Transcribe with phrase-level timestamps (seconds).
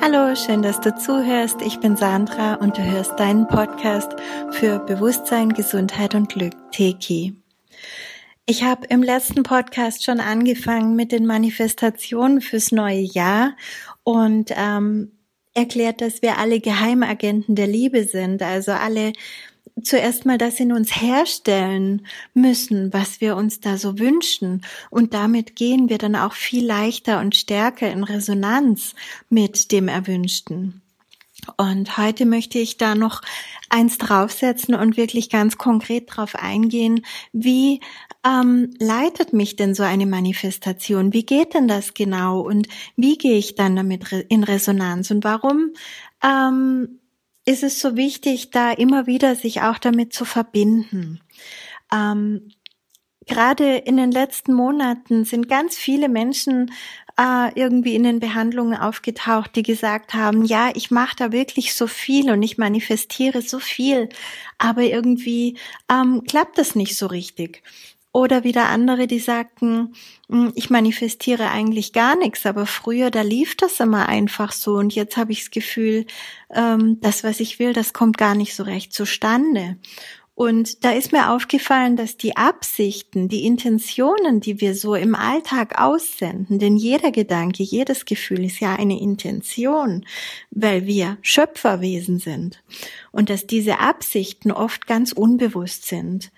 [0.00, 1.62] Hallo, schön, dass du zuhörst.
[1.62, 4.12] Ich bin Sandra und du hörst deinen Podcast
[4.52, 7.34] für Bewusstsein, Gesundheit und Glück, Teki.
[8.46, 13.56] Ich habe im letzten Podcast schon angefangen mit den Manifestationen fürs neue Jahr
[14.04, 15.10] und ähm,
[15.54, 19.12] erklärt, dass wir alle Geheimagenten der Liebe sind, also alle
[19.82, 24.62] zuerst mal das in uns herstellen müssen, was wir uns da so wünschen.
[24.90, 28.94] Und damit gehen wir dann auch viel leichter und stärker in Resonanz
[29.28, 30.82] mit dem Erwünschten.
[31.56, 33.22] Und heute möchte ich da noch
[33.68, 37.80] eins draufsetzen und wirklich ganz konkret drauf eingehen, wie
[38.24, 41.12] ähm, leitet mich denn so eine Manifestation?
[41.12, 42.40] Wie geht denn das genau?
[42.40, 45.10] Und wie gehe ich dann damit in Resonanz?
[45.10, 45.72] Und warum
[46.22, 46.99] ähm,
[47.50, 51.20] ist es so wichtig, da immer wieder sich auch damit zu verbinden.
[51.92, 52.52] Ähm,
[53.26, 56.72] gerade in den letzten Monaten sind ganz viele Menschen
[57.18, 61.88] äh, irgendwie in den Behandlungen aufgetaucht, die gesagt haben, ja, ich mache da wirklich so
[61.88, 64.08] viel und ich manifestiere so viel,
[64.58, 65.58] aber irgendwie
[65.90, 67.64] ähm, klappt das nicht so richtig.
[68.12, 69.94] Oder wieder andere, die sagten,
[70.28, 74.94] hm, ich manifestiere eigentlich gar nichts, aber früher, da lief das immer einfach so und
[74.94, 76.06] jetzt habe ich das Gefühl,
[76.52, 79.76] ähm, das, was ich will, das kommt gar nicht so recht zustande.
[80.40, 85.78] Und da ist mir aufgefallen, dass die Absichten, die Intentionen, die wir so im Alltag
[85.78, 90.06] aussenden, denn jeder Gedanke, jedes Gefühl ist ja eine Intention,
[90.50, 92.62] weil wir Schöpferwesen sind.
[93.12, 96.32] Und dass diese Absichten oft ganz unbewusst sind.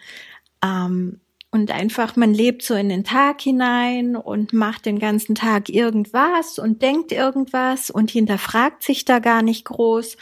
[0.64, 1.20] Ähm,
[1.53, 6.58] und einfach, man lebt so in den Tag hinein und macht den ganzen Tag irgendwas
[6.58, 10.17] und denkt irgendwas und hinterfragt sich da gar nicht groß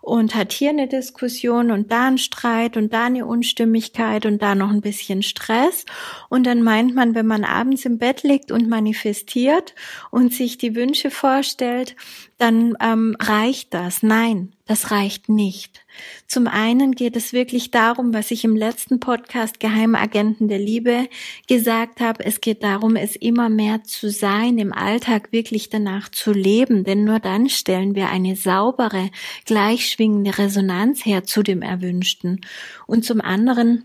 [0.00, 4.56] und hat hier eine Diskussion und da einen Streit und da eine Unstimmigkeit und da
[4.56, 5.86] noch ein bisschen Stress.
[6.28, 9.76] Und dann meint man, wenn man abends im Bett liegt und manifestiert
[10.10, 11.94] und sich die Wünsche vorstellt,
[12.42, 14.02] dann ähm, reicht das.
[14.02, 15.86] Nein, das reicht nicht.
[16.26, 21.08] Zum einen geht es wirklich darum, was ich im letzten Podcast Geheimagenten der Liebe
[21.46, 22.24] gesagt habe.
[22.24, 27.04] Es geht darum, es immer mehr zu sein, im Alltag wirklich danach zu leben, denn
[27.04, 29.10] nur dann stellen wir eine saubere,
[29.44, 32.40] gleichschwingende Resonanz her zu dem Erwünschten.
[32.88, 33.84] Und zum anderen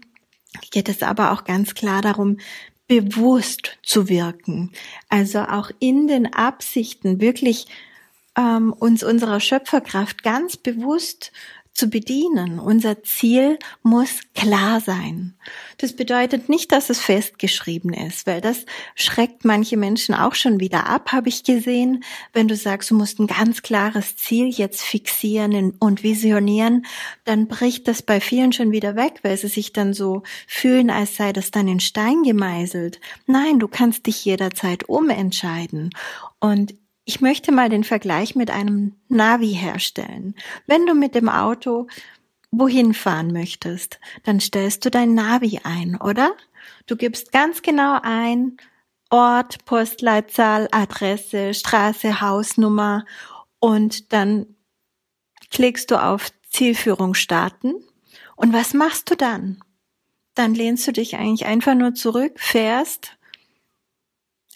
[0.72, 2.38] geht es aber auch ganz klar darum,
[2.88, 4.72] bewusst zu wirken.
[5.10, 7.68] Also auch in den Absichten wirklich
[8.38, 11.32] ähm, uns unserer Schöpferkraft ganz bewusst
[11.78, 12.60] zu bedienen.
[12.60, 15.36] Unser Ziel muss klar sein.
[15.78, 18.66] Das bedeutet nicht, dass es festgeschrieben ist, weil das
[18.96, 22.04] schreckt manche Menschen auch schon wieder ab, habe ich gesehen.
[22.34, 26.84] Wenn du sagst, du musst ein ganz klares Ziel jetzt fixieren und visionieren,
[27.26, 31.16] dann bricht das bei vielen schon wieder weg, weil sie sich dann so fühlen, als
[31.16, 33.00] sei das dann in Stein gemeißelt.
[33.28, 35.92] Nein, du kannst dich jederzeit umentscheiden.
[36.40, 36.74] Und
[37.08, 40.36] ich möchte mal den Vergleich mit einem Navi herstellen.
[40.68, 41.88] Wenn du mit dem Auto
[42.52, 46.36] wohin fahren möchtest, dann stellst du dein Navi ein, oder?
[46.86, 48.58] Du gibst ganz genau ein
[49.10, 53.06] Ort, Postleitzahl, Adresse, Straße, Hausnummer
[53.60, 54.58] und dann
[55.50, 57.76] klickst du auf Zielführung starten.
[58.36, 59.62] Und was machst du dann?
[60.36, 63.17] Dann lehnst du dich eigentlich einfach nur zurück, fährst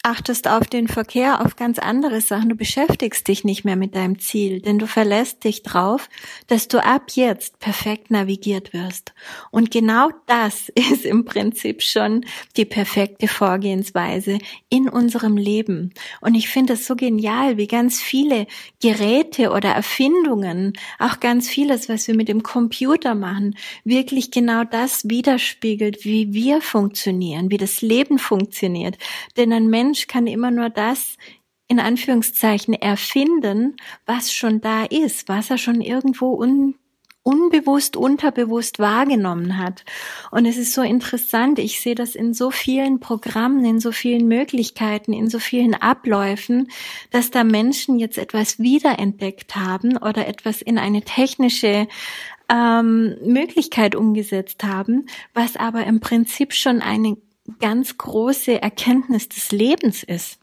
[0.04, 2.50] achtest auf den Verkehr, auf ganz andere Sachen.
[2.50, 6.10] Du beschäftigst dich nicht mehr mit deinem Ziel, denn du verlässt dich drauf,
[6.48, 9.14] dass du ab jetzt perfekt navigiert wirst.
[9.52, 12.26] Und genau das ist im Prinzip schon
[12.58, 14.40] die perfekte Vorgehensweise
[14.70, 15.94] in unserem Leben.
[16.20, 18.48] Und ich finde es so genial, wie ganz viele
[18.82, 25.08] Geräte oder Erfindungen, auch ganz vieles, was wir mit dem Computer machen, wirklich genau das
[25.08, 28.98] widerspiegelt, wie wir funktionieren, wie das Leben funktioniert.
[29.38, 31.18] Denn ein Mensch Mensch kann immer nur das
[31.68, 33.76] in Anführungszeichen erfinden,
[34.06, 36.76] was schon da ist, was er schon irgendwo un
[37.24, 39.84] unbewusst, unterbewusst wahrgenommen hat.
[40.32, 44.28] Und es ist so interessant, ich sehe das in so vielen Programmen, in so vielen
[44.28, 46.70] Möglichkeiten, in so vielen Abläufen,
[47.12, 51.88] dass da Menschen jetzt etwas wiederentdeckt haben oder etwas in eine technische
[52.50, 57.18] ähm, Möglichkeit umgesetzt haben, was aber im Prinzip schon eine
[57.60, 60.40] ganz große Erkenntnis des Lebens ist.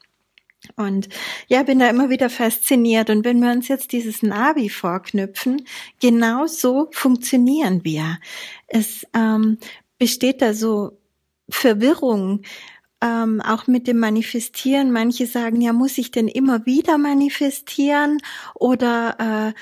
[0.77, 1.09] Und
[1.47, 3.11] ja, bin da immer wieder fasziniert.
[3.11, 5.65] Und wenn wir uns jetzt dieses Navi vorknüpfen,
[6.00, 8.19] genau so funktionieren wir.
[8.67, 9.59] Es ähm,
[9.99, 10.99] besteht da so
[11.49, 12.43] Verwirrung,
[13.00, 14.91] ähm, auch mit dem Manifestieren.
[14.91, 18.19] Manche sagen, ja, muss ich denn immer wieder manifestieren?
[18.55, 19.61] Oder äh,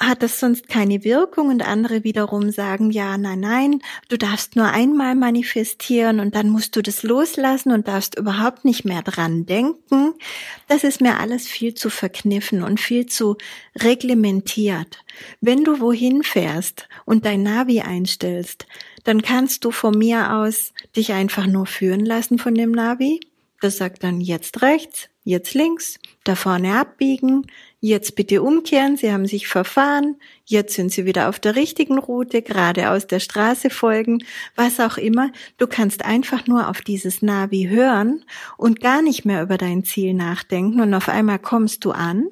[0.00, 4.66] hat das sonst keine Wirkung und andere wiederum sagen, ja, nein, nein, du darfst nur
[4.66, 10.14] einmal manifestieren und dann musst du das loslassen und darfst überhaupt nicht mehr dran denken.
[10.68, 13.36] Das ist mir alles viel zu verkniffen und viel zu
[13.78, 15.04] reglementiert.
[15.42, 18.66] Wenn du wohin fährst und dein Navi einstellst,
[19.04, 23.20] dann kannst du von mir aus dich einfach nur führen lassen von dem Navi.
[23.60, 27.46] Das sagt dann jetzt rechts, jetzt links, da vorne abbiegen,
[27.80, 32.42] jetzt bitte umkehren, Sie haben sich verfahren, jetzt sind Sie wieder auf der richtigen Route,
[32.42, 34.22] geradeaus der Straße folgen,
[34.54, 35.30] was auch immer.
[35.56, 38.24] Du kannst einfach nur auf dieses Navi hören
[38.58, 42.28] und gar nicht mehr über dein Ziel nachdenken und auf einmal kommst du an.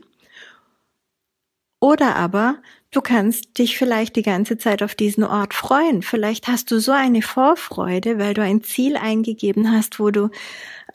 [1.81, 2.57] Oder aber
[2.91, 6.03] du kannst dich vielleicht die ganze Zeit auf diesen Ort freuen.
[6.03, 10.31] Vielleicht hast du so eine Vorfreude, weil du ein Ziel eingegeben hast, wo du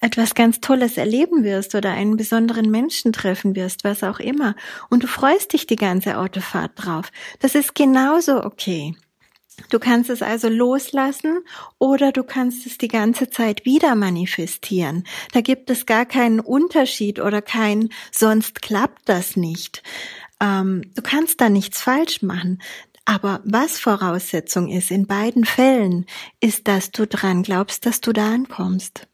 [0.04, 4.56] etwas ganz Tolles erleben wirst oder einen besonderen Menschen treffen wirst, was auch immer.
[4.90, 7.10] Und du freust dich die ganze Autofahrt drauf.
[7.40, 8.96] Das ist genauso okay.
[9.70, 11.40] Du kannst es also loslassen
[11.78, 15.06] oder du kannst es die ganze Zeit wieder manifestieren.
[15.32, 19.84] Da gibt es gar keinen Unterschied oder kein, sonst klappt das nicht.
[20.42, 22.62] Ähm, du kannst da nichts falsch machen.
[23.06, 26.08] Aber was Voraussetzung ist in beiden Fällen,
[26.42, 29.08] ist, dass du dran glaubst, dass du da ankommst.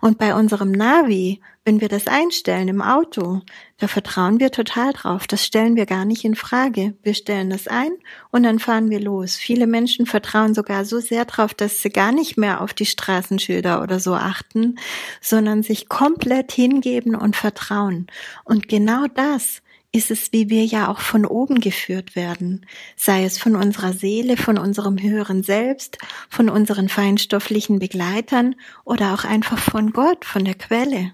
[0.00, 3.42] Und bei unserem Navi, wenn wir das einstellen im Auto,
[3.78, 5.26] da vertrauen wir total drauf.
[5.26, 6.94] Das stellen wir gar nicht in Frage.
[7.02, 7.90] Wir stellen das ein
[8.30, 9.36] und dann fahren wir los.
[9.36, 13.82] Viele Menschen vertrauen sogar so sehr drauf, dass sie gar nicht mehr auf die Straßenschilder
[13.82, 14.78] oder so achten,
[15.20, 18.06] sondern sich komplett hingeben und vertrauen.
[18.44, 19.62] Und genau das
[19.96, 22.66] ist es, wie wir ja auch von oben geführt werden,
[22.96, 25.96] sei es von unserer Seele, von unserem höheren Selbst,
[26.28, 28.54] von unseren feinstofflichen Begleitern
[28.84, 31.12] oder auch einfach von Gott, von der Quelle.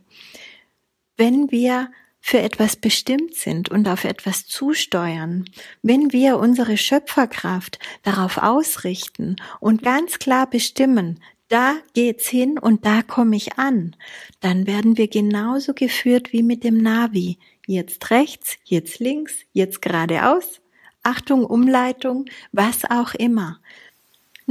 [1.16, 1.90] Wenn wir
[2.20, 5.44] für etwas bestimmt sind und auf etwas zusteuern,
[5.82, 13.02] wenn wir unsere Schöpferkraft darauf ausrichten und ganz klar bestimmen, da geht's hin und da
[13.02, 13.94] komme ich an,
[14.40, 17.38] dann werden wir genauso geführt wie mit dem Navi.
[17.66, 20.60] Jetzt rechts, jetzt links, jetzt geradeaus.
[21.04, 23.60] Achtung, Umleitung, was auch immer.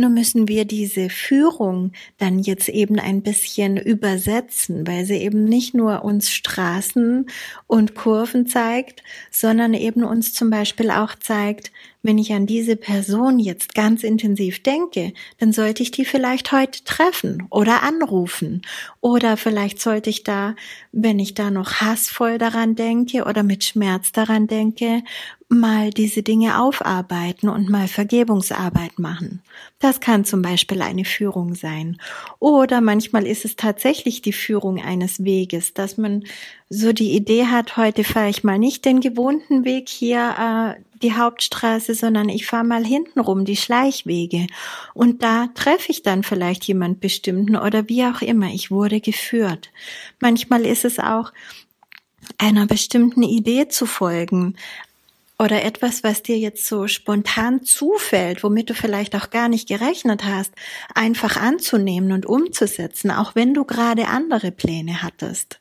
[0.01, 5.75] Nur müssen wir diese Führung dann jetzt eben ein bisschen übersetzen, weil sie eben nicht
[5.75, 7.29] nur uns Straßen
[7.67, 11.71] und Kurven zeigt, sondern eben uns zum Beispiel auch zeigt,
[12.01, 16.83] wenn ich an diese Person jetzt ganz intensiv denke, dann sollte ich die vielleicht heute
[16.83, 18.63] treffen oder anrufen.
[19.01, 20.55] Oder vielleicht sollte ich da,
[20.91, 25.03] wenn ich da noch hassvoll daran denke oder mit Schmerz daran denke,
[25.51, 29.41] mal diese Dinge aufarbeiten und mal Vergebungsarbeit machen.
[29.79, 31.97] Das kann zum Beispiel eine Führung sein.
[32.39, 36.23] Oder manchmal ist es tatsächlich die Führung eines Weges, dass man
[36.69, 41.13] so die Idee hat, heute fahre ich mal nicht den gewohnten Weg hier, äh, die
[41.13, 44.47] Hauptstraße, sondern ich fahre mal hintenrum die Schleichwege.
[44.93, 48.47] Und da treffe ich dann vielleicht jemand bestimmten oder wie auch immer.
[48.47, 49.69] Ich wurde geführt.
[50.19, 51.33] Manchmal ist es auch,
[52.37, 54.55] einer bestimmten Idee zu folgen,
[55.41, 60.23] oder etwas, was dir jetzt so spontan zufällt, womit du vielleicht auch gar nicht gerechnet
[60.23, 60.53] hast,
[60.93, 65.59] einfach anzunehmen und umzusetzen, auch wenn du gerade andere Pläne hattest.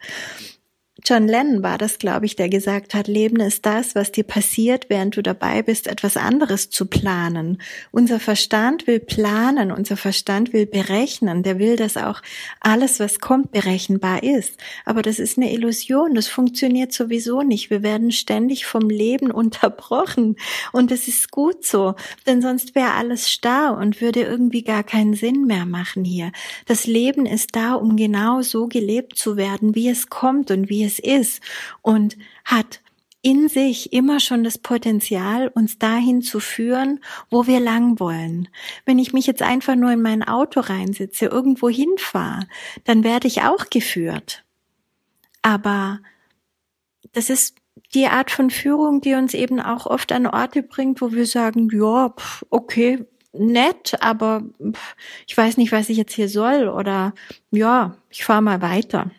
[1.05, 4.87] John Lennon war das, glaube ich, der gesagt hat, Leben ist das, was dir passiert,
[4.89, 7.61] während du dabei bist, etwas anderes zu planen.
[7.91, 12.23] Unser Verstand will planen, unser Verstand will berechnen, der will, dass auch
[12.61, 14.59] alles, was kommt, berechenbar ist.
[14.85, 17.71] Aber das ist eine Illusion, das funktioniert sowieso nicht.
[17.71, 20.37] Wir werden ständig vom Leben unterbrochen
[20.73, 21.95] und es ist gut so,
[22.27, 26.33] denn sonst wäre alles starr und würde irgendwie gar keinen Sinn mehr machen hier.
[26.67, 30.85] Das Leben ist da, um genau so gelebt zu werden, wie es kommt und wie
[30.85, 31.43] es es ist
[31.83, 32.81] und hat
[33.23, 38.49] in sich immer schon das Potenzial, uns dahin zu führen, wo wir lang wollen.
[38.87, 42.47] Wenn ich mich jetzt einfach nur in mein Auto reinsitze, irgendwo hinfahre,
[42.85, 44.45] dann werde ich auch geführt.
[45.43, 46.01] Aber
[47.13, 47.57] das ist
[47.95, 51.69] die Art von Führung, die uns eben auch oft an Orte bringt, wo wir sagen,
[51.73, 52.15] ja,
[52.49, 54.43] okay, nett, aber
[55.27, 57.15] ich weiß nicht, was ich jetzt hier soll oder
[57.51, 59.11] ja, ich fahre mal weiter.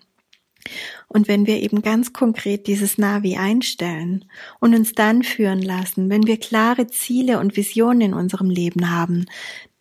[1.13, 4.24] Und wenn wir eben ganz konkret dieses Navi einstellen
[4.62, 9.25] und uns dann führen lassen, wenn wir klare Ziele und Visionen in unserem Leben haben,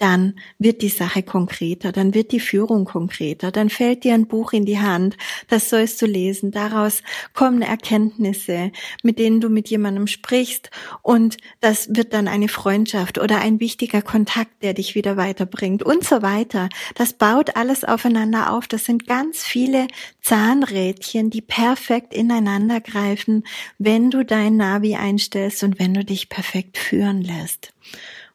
[0.00, 4.54] dann wird die Sache konkreter, dann wird die Führung konkreter, dann fällt dir ein Buch
[4.54, 5.18] in die Hand,
[5.48, 7.02] das sollst du lesen, daraus
[7.34, 8.72] kommen Erkenntnisse,
[9.02, 10.70] mit denen du mit jemandem sprichst
[11.02, 16.02] und das wird dann eine Freundschaft oder ein wichtiger Kontakt, der dich wieder weiterbringt und
[16.02, 16.70] so weiter.
[16.94, 19.86] Das baut alles aufeinander auf, das sind ganz viele
[20.22, 23.44] Zahnrädchen, die perfekt ineinander greifen,
[23.78, 27.74] wenn du dein Navi einstellst und wenn du dich perfekt führen lässt.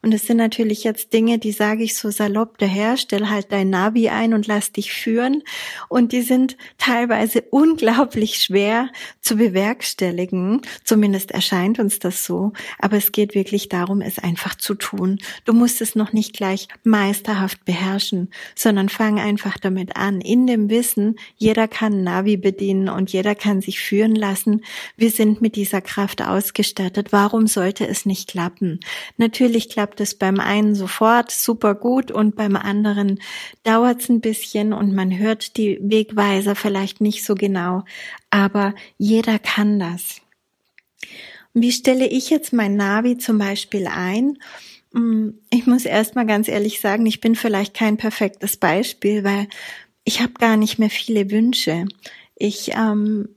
[0.06, 3.72] Und es sind natürlich jetzt Dinge, die sage ich so salopp daher, stell halt dein
[3.72, 5.42] Navi ein und lass dich führen.
[5.90, 10.62] Und die sind teilweise unglaublich schwer zu bewerkstelligen.
[10.84, 12.54] Zumindest erscheint uns das so.
[12.78, 15.18] Aber es geht wirklich darum, es einfach zu tun.
[15.44, 20.22] Du musst es noch nicht gleich meisterhaft beherrschen, sondern fang einfach damit an.
[20.22, 24.64] In dem Wissen, jeder kann Navi bedienen und jeder kann sich führen lassen.
[24.98, 27.12] Wir sind mit dieser Kraft ausgestattet.
[27.12, 28.82] Warum sollte es nicht klappen?
[29.18, 33.20] Natürlich klappt klappt es beim einen sofort super gut und beim anderen
[33.64, 37.84] dauert es ein bisschen und man hört die Wegweiser vielleicht nicht so genau,
[38.30, 40.22] aber jeder kann das.
[41.54, 44.38] Wie stelle ich jetzt mein Navi zum Beispiel ein?
[44.94, 49.48] Hm, ich muss erstmal ganz ehrlich sagen, ich bin vielleicht kein perfektes Beispiel, weil
[50.04, 51.86] ich habe gar nicht mehr viele Wünsche.
[52.36, 53.30] Ich ähm,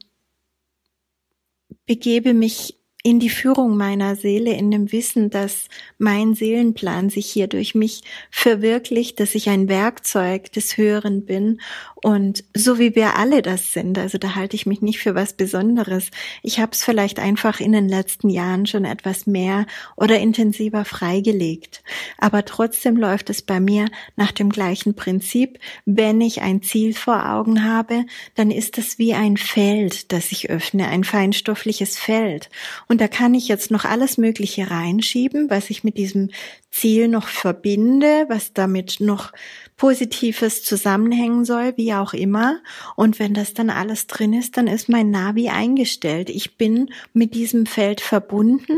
[1.85, 2.78] begebe mich
[3.09, 8.03] in die Führung meiner Seele, in dem Wissen, dass mein Seelenplan sich hier durch mich
[8.29, 11.59] verwirklicht, dass ich ein Werkzeug des Höheren bin
[11.95, 13.97] und so wie wir alle das sind.
[13.97, 16.11] Also da halte ich mich nicht für was Besonderes.
[16.43, 21.83] Ich habe es vielleicht einfach in den letzten Jahren schon etwas mehr oder intensiver freigelegt.
[22.17, 25.59] Aber trotzdem läuft es bei mir nach dem gleichen Prinzip.
[25.85, 30.49] Wenn ich ein Ziel vor Augen habe, dann ist es wie ein Feld, das ich
[30.49, 32.49] öffne, ein feinstoffliches Feld.
[32.87, 36.29] Und da kann ich jetzt noch alles Mögliche reinschieben, was ich mit diesem
[36.69, 39.31] Ziel noch verbinde, was damit noch
[39.77, 42.59] Positives zusammenhängen soll, wie auch immer.
[42.95, 46.29] Und wenn das dann alles drin ist, dann ist mein Navi eingestellt.
[46.29, 48.77] Ich bin mit diesem Feld verbunden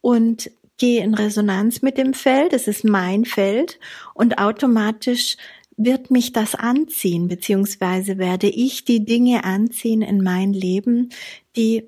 [0.00, 2.54] und gehe in Resonanz mit dem Feld.
[2.54, 3.78] Es ist mein Feld
[4.14, 5.36] und automatisch
[5.76, 11.10] wird mich das anziehen, beziehungsweise werde ich die Dinge anziehen in mein Leben,
[11.56, 11.84] die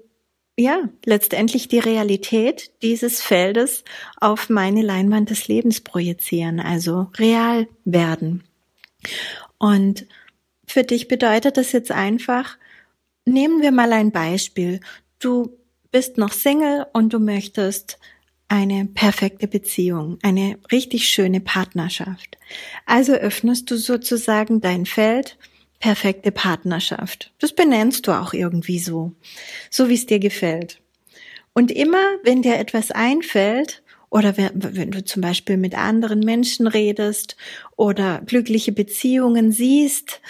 [0.56, 3.84] ja, letztendlich die Realität dieses Feldes
[4.20, 8.44] auf meine Leinwand des Lebens projizieren, also real werden.
[9.58, 10.06] Und
[10.66, 12.58] für dich bedeutet das jetzt einfach,
[13.24, 14.80] nehmen wir mal ein Beispiel.
[15.18, 15.56] Du
[15.90, 17.98] bist noch Single und du möchtest
[18.48, 22.36] eine perfekte Beziehung, eine richtig schöne Partnerschaft.
[22.84, 25.38] Also öffnest du sozusagen dein Feld
[25.82, 27.32] perfekte Partnerschaft.
[27.40, 29.12] Das benennst du auch irgendwie so,
[29.68, 30.80] so wie es dir gefällt.
[31.52, 37.36] Und immer, wenn dir etwas einfällt, oder wenn du zum Beispiel mit anderen Menschen redest
[37.76, 40.20] oder glückliche Beziehungen siehst,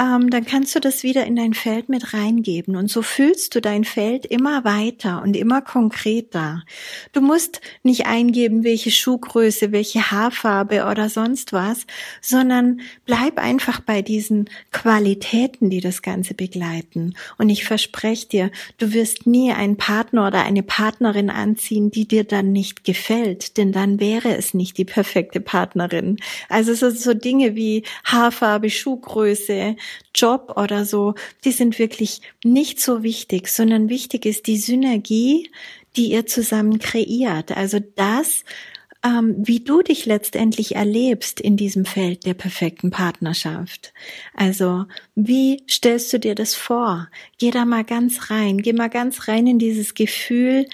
[0.00, 2.74] ähm, dann kannst du das wieder in dein Feld mit reingeben.
[2.74, 6.64] Und so fühlst du dein Feld immer weiter und immer konkreter.
[7.12, 11.86] Du musst nicht eingeben, welche Schuhgröße, welche Haarfarbe oder sonst was,
[12.20, 17.14] sondern bleib einfach bei diesen Qualitäten, die das Ganze begleiten.
[17.38, 22.24] Und ich verspreche dir, du wirst nie einen Partner oder eine Partnerin anziehen, die dir
[22.24, 26.16] dann nicht gefällt, denn dann wäre es nicht die perfekte Partnerin.
[26.48, 29.76] Also so, so Dinge wie Haarfarbe, Schuhgröße,
[30.14, 31.14] Job oder so,
[31.44, 35.50] die sind wirklich nicht so wichtig, sondern wichtig ist die Synergie,
[35.96, 37.56] die ihr zusammen kreiert.
[37.56, 38.44] Also das,
[39.04, 43.92] ähm, wie du dich letztendlich erlebst in diesem Feld der perfekten Partnerschaft.
[44.34, 47.08] Also wie stellst du dir das vor?
[47.38, 50.66] Geh da mal ganz rein, geh mal ganz rein in dieses Gefühl,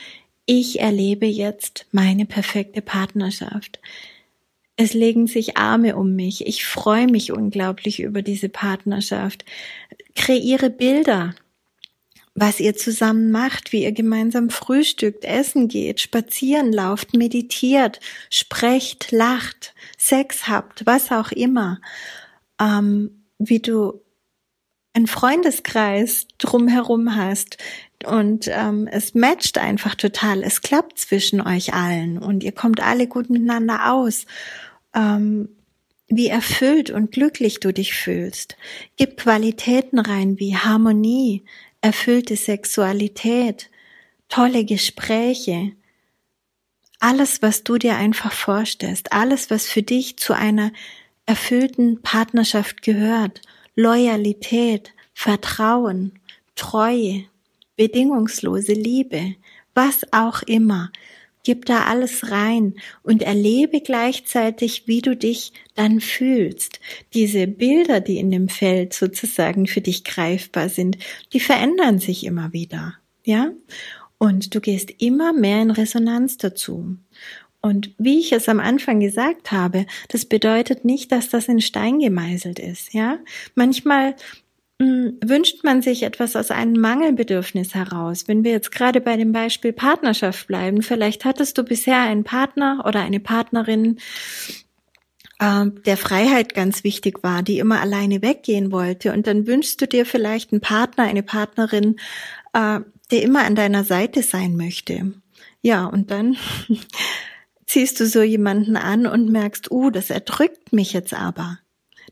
[0.47, 3.79] ich erlebe jetzt meine perfekte Partnerschaft.
[4.83, 6.47] Es legen sich Arme um mich.
[6.47, 9.45] Ich freue mich unglaublich über diese Partnerschaft.
[10.17, 11.35] Kreiere Bilder,
[12.35, 19.75] was ihr zusammen macht, wie ihr gemeinsam frühstückt, essen geht, spazieren lauft, meditiert, sprecht, lacht,
[19.99, 21.83] Sex habt, was auch immer.
[22.59, 24.01] Ähm, wie du
[24.95, 27.59] einen Freundeskreis drumherum hast,
[28.07, 30.43] und ähm, es matcht einfach total.
[30.43, 34.25] Es klappt zwischen euch allen und ihr kommt alle gut miteinander aus
[34.95, 35.49] ähm,
[36.09, 38.57] wie erfüllt und glücklich du dich fühlst.
[38.97, 41.45] Gib Qualitäten rein wie Harmonie,
[41.81, 43.71] erfüllte Sexualität,
[44.29, 45.73] tolle Gespräche,
[47.01, 50.71] alles, was du dir einfach vorstellst, alles, was für dich zu einer
[51.25, 53.41] erfüllten Partnerschaft gehört,
[53.75, 56.19] Loyalität, Vertrauen,
[56.57, 57.25] Treue,
[57.77, 59.37] bedingungslose Liebe,
[59.75, 60.91] was auch immer.
[61.43, 66.81] Gib da alles rein und erlebe gleichzeitig, wie du dich dann fühlst.
[67.15, 70.99] Diese Bilder, die in dem Feld sozusagen für dich greifbar sind,
[71.33, 72.95] die verändern sich immer wieder.
[73.25, 73.53] Ja?
[74.19, 76.97] Und du gehst immer mehr in Resonanz dazu.
[77.63, 81.99] Und wie ich es am Anfang gesagt habe, das bedeutet nicht, dass das in Stein
[81.99, 83.19] gemeißelt ist, ja?
[83.55, 84.17] Manchmal hm,
[84.81, 88.29] wünscht man sich etwas aus einem Mangelbedürfnis heraus.
[88.29, 92.83] Wenn wir jetzt gerade bei dem Beispiel Partnerschaft bleiben, vielleicht hattest du bisher einen Partner
[92.87, 93.99] oder eine Partnerin,
[95.39, 99.13] äh, der Freiheit ganz wichtig war, die immer alleine weggehen wollte.
[99.13, 101.97] Und dann wünschst du dir vielleicht einen Partner, eine Partnerin,
[102.55, 105.13] äh, der immer an deiner Seite sein möchte.
[105.61, 106.39] Ja, und dann
[107.67, 111.59] ziehst du so jemanden an und merkst, uh, das erdrückt mich jetzt aber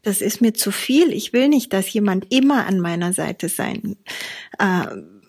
[0.03, 1.13] das ist mir zu viel.
[1.13, 3.97] Ich will nicht, dass jemand immer an meiner Seite sein
[4.59, 4.87] äh,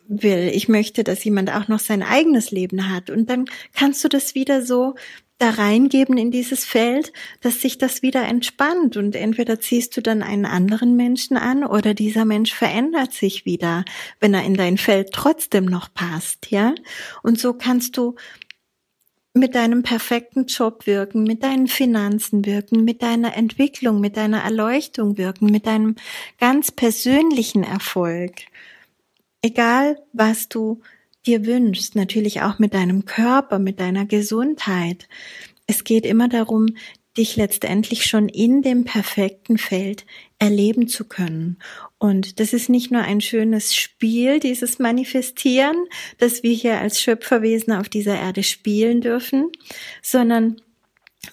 [0.07, 0.51] will.
[0.53, 3.09] Ich möchte, dass jemand auch noch sein eigenes Leben hat.
[3.09, 4.95] Und dann kannst du das wieder so
[5.39, 10.21] da reingeben in dieses Feld, dass sich das wieder entspannt und entweder ziehst du dann
[10.21, 13.85] einen anderen Menschen an oder dieser Mensch verändert sich wieder,
[14.19, 16.75] wenn er in dein Feld trotzdem noch passt, ja?
[17.23, 18.15] Und so kannst du
[19.33, 25.17] mit deinem perfekten Job wirken, mit deinen Finanzen wirken, mit deiner Entwicklung, mit deiner Erleuchtung
[25.17, 25.95] wirken, mit deinem
[26.39, 28.33] ganz persönlichen Erfolg.
[29.41, 30.81] Egal, was du
[31.25, 35.07] dir wünschst, natürlich auch mit deinem Körper, mit deiner Gesundheit.
[35.67, 36.67] Es geht immer darum,
[37.19, 40.05] dich letztendlich schon in dem perfekten Feld
[40.39, 41.59] erleben zu können.
[41.97, 45.75] Und das ist nicht nur ein schönes Spiel, dieses Manifestieren,
[46.17, 49.51] das wir hier als Schöpferwesen auf dieser Erde spielen dürfen,
[50.01, 50.61] sondern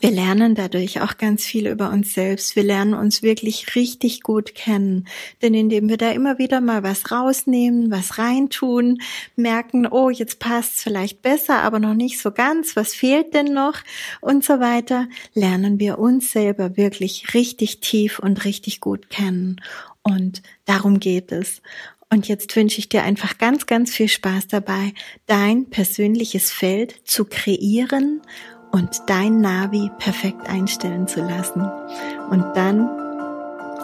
[0.01, 2.57] wir lernen dadurch auch ganz viel über uns selbst.
[2.57, 5.07] Wir lernen uns wirklich richtig gut kennen.
[5.43, 8.99] Denn indem wir da immer wieder mal was rausnehmen, was reintun,
[9.37, 13.79] merken, oh, jetzt passt's vielleicht besser, aber noch nicht so ganz, was fehlt denn noch
[14.21, 19.61] und so weiter, lernen wir uns selber wirklich richtig tief und richtig gut kennen.
[20.03, 21.63] Und darum geht es.
[22.11, 24.93] Und jetzt wünsche ich dir einfach ganz, ganz viel Spaß dabei,
[25.27, 28.21] dein persönliches Feld zu kreieren
[28.71, 31.63] und dein Navi perfekt einstellen zu lassen.
[32.31, 32.89] Und dann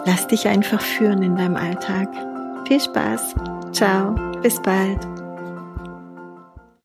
[0.05, 2.09] lass dich einfach führen in deinem Alltag.
[2.67, 3.35] Viel Spaß.
[3.71, 4.15] Ciao.
[4.41, 5.22] Bis bald.